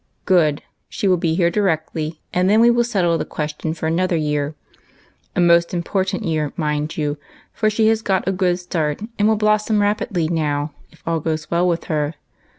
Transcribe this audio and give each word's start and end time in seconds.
"Good! 0.25 0.63
she 0.89 1.07
will 1.07 1.17
be 1.17 1.35
here 1.35 1.51
directly, 1.51 2.23
and 2.33 2.49
then 2.49 2.59
we 2.59 2.71
will 2.71 2.83
settle 2.83 3.19
the 3.19 3.23
question 3.23 3.75
for 3.75 3.85
another 3.85 4.15
year. 4.15 4.55
A 5.35 5.39
most 5.39 5.69
impor 5.73 6.07
tant 6.07 6.23
year, 6.23 6.51
mind 6.57 6.97
you, 6.97 7.19
for 7.53 7.69
she 7.69 7.87
has 7.89 8.01
got 8.01 8.27
a 8.27 8.31
good 8.31 8.57
start, 8.57 9.01
and 9.19 9.27
will 9.27 9.35
blossom 9.35 9.79
rapidly 9.79 10.27
now 10.27 10.71
if 10.91 11.03
all 11.07 11.19
goes 11.19 11.51
well 11.51 11.67
with 11.67 11.83
her. 11.83 12.15